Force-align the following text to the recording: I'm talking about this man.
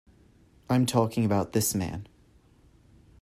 I'm 0.67 0.87
talking 0.87 1.25
about 1.25 1.51
this 1.53 1.75
man. 1.75 2.07